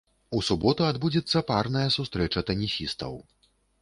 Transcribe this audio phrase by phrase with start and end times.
[0.37, 3.13] У суботу адбудзецца парная сустрэча тэнісістаў.